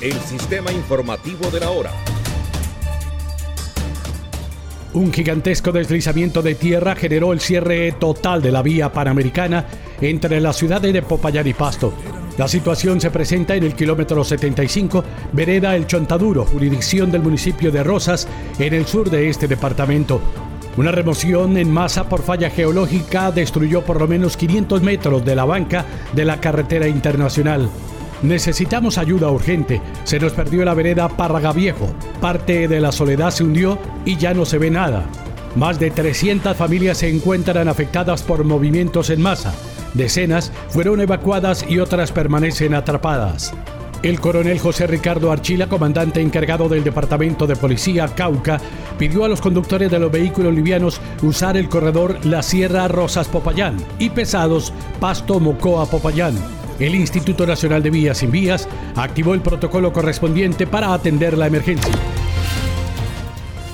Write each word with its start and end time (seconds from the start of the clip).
el 0.00 0.12
sistema 0.20 0.70
informativo 0.70 1.50
de 1.50 1.60
la 1.60 1.70
hora. 1.70 1.90
Un 4.94 5.12
gigantesco 5.12 5.72
deslizamiento 5.72 6.40
de 6.40 6.54
tierra 6.54 6.94
generó 6.94 7.32
el 7.32 7.40
cierre 7.40 7.92
total 7.92 8.40
de 8.40 8.52
la 8.52 8.62
vía 8.62 8.92
panamericana 8.92 9.66
entre 10.00 10.40
las 10.40 10.56
ciudades 10.56 10.92
de 10.92 11.02
Popayán 11.02 11.46
y 11.46 11.52
Pasto. 11.52 11.92
La 12.36 12.46
situación 12.46 13.00
se 13.00 13.10
presenta 13.10 13.56
en 13.56 13.64
el 13.64 13.74
kilómetro 13.74 14.22
75, 14.22 15.04
vereda 15.32 15.74
El 15.74 15.88
Chontaduro, 15.88 16.44
jurisdicción 16.44 17.10
del 17.10 17.22
municipio 17.22 17.72
de 17.72 17.82
Rosas, 17.82 18.28
en 18.58 18.74
el 18.74 18.86
sur 18.86 19.10
de 19.10 19.28
este 19.28 19.48
departamento. 19.48 20.20
Una 20.76 20.92
remoción 20.92 21.56
en 21.56 21.72
masa 21.72 22.08
por 22.08 22.22
falla 22.22 22.50
geológica 22.50 23.32
destruyó 23.32 23.84
por 23.84 24.00
lo 24.00 24.06
menos 24.06 24.36
500 24.36 24.80
metros 24.82 25.24
de 25.24 25.34
la 25.34 25.44
banca 25.44 25.84
de 26.12 26.24
la 26.24 26.40
carretera 26.40 26.86
internacional. 26.86 27.68
Necesitamos 28.22 28.98
ayuda 28.98 29.30
urgente. 29.30 29.80
Se 30.04 30.18
nos 30.18 30.32
perdió 30.32 30.64
la 30.64 30.74
vereda 30.74 31.08
Párraga 31.08 31.52
Viejo. 31.52 31.88
Parte 32.20 32.66
de 32.68 32.80
la 32.80 32.92
soledad 32.92 33.30
se 33.30 33.44
hundió 33.44 33.78
y 34.04 34.16
ya 34.16 34.34
no 34.34 34.44
se 34.44 34.58
ve 34.58 34.70
nada. 34.70 35.04
Más 35.54 35.78
de 35.78 35.90
300 35.90 36.56
familias 36.56 36.98
se 36.98 37.08
encuentran 37.08 37.68
afectadas 37.68 38.22
por 38.22 38.44
movimientos 38.44 39.10
en 39.10 39.22
masa. 39.22 39.54
Decenas 39.94 40.52
fueron 40.68 41.00
evacuadas 41.00 41.64
y 41.68 41.78
otras 41.78 42.12
permanecen 42.12 42.74
atrapadas. 42.74 43.54
El 44.02 44.20
coronel 44.20 44.60
José 44.60 44.86
Ricardo 44.86 45.32
Archila, 45.32 45.66
comandante 45.66 46.20
encargado 46.20 46.68
del 46.68 46.84
Departamento 46.84 47.48
de 47.48 47.56
Policía 47.56 48.06
Cauca, 48.06 48.60
pidió 48.96 49.24
a 49.24 49.28
los 49.28 49.40
conductores 49.40 49.90
de 49.90 49.98
los 49.98 50.12
vehículos 50.12 50.54
livianos 50.54 51.00
usar 51.22 51.56
el 51.56 51.68
corredor 51.68 52.24
La 52.24 52.42
Sierra 52.42 52.86
Rosas 52.86 53.26
Popayán 53.26 53.76
y 53.98 54.10
pesados 54.10 54.72
Pasto 55.00 55.40
Mocoa 55.40 55.86
Popayán. 55.86 56.36
El 56.78 56.94
Instituto 56.94 57.46
Nacional 57.46 57.82
de 57.82 57.90
Vías 57.90 58.18
Sin 58.18 58.30
Vías 58.30 58.68
activó 58.94 59.34
el 59.34 59.40
protocolo 59.40 59.92
correspondiente 59.92 60.64
para 60.66 60.94
atender 60.94 61.36
la 61.36 61.46
emergencia. 61.46 61.92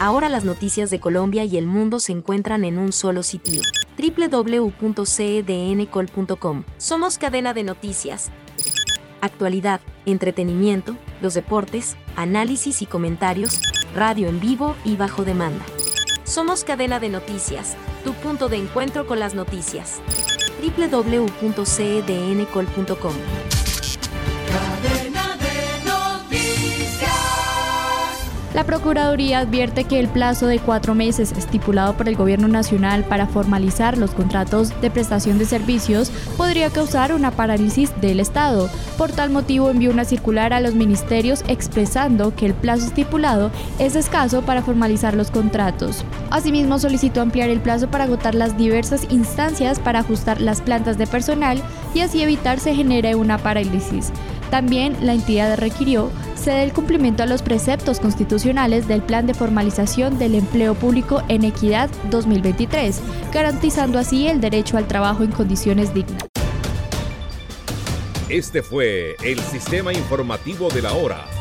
Ahora 0.00 0.28
las 0.28 0.44
noticias 0.44 0.90
de 0.90 1.00
Colombia 1.00 1.44
y 1.44 1.56
el 1.56 1.66
mundo 1.66 1.98
se 2.00 2.12
encuentran 2.12 2.64
en 2.64 2.78
un 2.78 2.92
solo 2.92 3.22
sitio. 3.22 3.62
www.cdncol.com. 3.96 6.64
Somos 6.76 7.18
cadena 7.18 7.54
de 7.54 7.62
noticias 7.64 8.30
actualidad, 9.20 9.80
entretenimiento, 10.06 10.96
los 11.20 11.34
deportes, 11.34 11.96
análisis 12.16 12.82
y 12.82 12.86
comentarios, 12.86 13.60
radio 13.94 14.28
en 14.28 14.40
vivo 14.40 14.76
y 14.84 14.96
bajo 14.96 15.24
demanda. 15.24 15.64
Somos 16.24 16.64
cadena 16.64 17.00
de 17.00 17.08
noticias, 17.08 17.76
tu 18.04 18.12
punto 18.14 18.48
de 18.48 18.56
encuentro 18.56 19.06
con 19.06 19.18
las 19.18 19.34
noticias. 19.34 20.00
www.cdncol.com 20.60 23.57
La 28.54 28.64
Procuraduría 28.64 29.40
advierte 29.40 29.84
que 29.84 30.00
el 30.00 30.08
plazo 30.08 30.46
de 30.46 30.58
cuatro 30.58 30.94
meses 30.94 31.32
estipulado 31.32 31.94
por 31.98 32.08
el 32.08 32.16
Gobierno 32.16 32.48
Nacional 32.48 33.04
para 33.04 33.26
formalizar 33.26 33.98
los 33.98 34.12
contratos 34.12 34.72
de 34.80 34.90
prestación 34.90 35.38
de 35.38 35.44
servicios 35.44 36.10
podría 36.38 36.70
causar 36.70 37.12
una 37.12 37.30
parálisis 37.30 37.92
del 38.00 38.20
Estado. 38.20 38.70
Por 38.96 39.12
tal 39.12 39.28
motivo 39.28 39.68
envió 39.68 39.90
una 39.90 40.06
circular 40.06 40.54
a 40.54 40.60
los 40.60 40.74
ministerios 40.74 41.44
expresando 41.46 42.34
que 42.34 42.46
el 42.46 42.54
plazo 42.54 42.86
estipulado 42.86 43.50
es 43.78 43.96
escaso 43.96 44.40
para 44.40 44.62
formalizar 44.62 45.14
los 45.14 45.30
contratos. 45.30 46.02
Asimismo 46.30 46.78
solicitó 46.78 47.20
ampliar 47.20 47.50
el 47.50 47.60
plazo 47.60 47.90
para 47.90 48.04
agotar 48.04 48.34
las 48.34 48.56
diversas 48.56 49.06
instancias 49.10 49.78
para 49.78 49.98
ajustar 49.98 50.40
las 50.40 50.62
plantas 50.62 50.96
de 50.96 51.06
personal 51.06 51.62
y 51.94 52.00
así 52.00 52.22
evitar 52.22 52.60
se 52.60 52.74
genere 52.74 53.14
una 53.14 53.36
parálisis. 53.36 54.10
También 54.50 54.96
la 55.02 55.12
entidad 55.12 55.58
requirió 55.58 56.10
ceder 56.38 56.60
el 56.60 56.72
cumplimiento 56.72 57.22
a 57.22 57.26
los 57.26 57.42
preceptos 57.42 58.00
constitucionales 58.00 58.88
del 58.88 59.02
Plan 59.02 59.26
de 59.26 59.34
Formalización 59.34 60.18
del 60.18 60.34
Empleo 60.34 60.74
Público 60.74 61.22
en 61.28 61.44
Equidad 61.44 61.90
2023, 62.10 63.00
garantizando 63.32 63.98
así 63.98 64.28
el 64.28 64.40
derecho 64.40 64.78
al 64.78 64.88
trabajo 64.88 65.24
en 65.24 65.32
condiciones 65.32 65.92
dignas. 65.92 66.24
Este 68.28 68.62
fue 68.62 69.16
el 69.24 69.40
sistema 69.40 69.92
informativo 69.92 70.68
de 70.68 70.82
la 70.82 70.92
hora 70.92 71.37